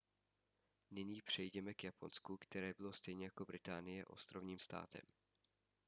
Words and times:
nyní 0.91 1.21
přejděme 1.21 1.73
k 1.73 1.83
japonsku 1.83 2.37
které 2.37 2.73
bylo 2.73 2.93
stejně 2.93 3.25
jako 3.25 3.45
británie 3.45 4.05
ostrovním 4.05 4.59
státem 4.59 5.01